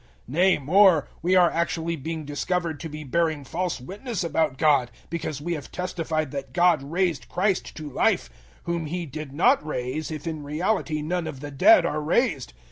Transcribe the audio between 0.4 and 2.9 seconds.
more, we are actually being discovered to